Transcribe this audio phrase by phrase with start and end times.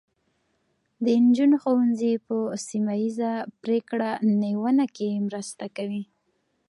[1.03, 2.35] د نجونو ښوونځي په
[2.67, 4.09] سیمه ایزه پرېکړه
[4.41, 6.03] نیونه کې مرسته کوي.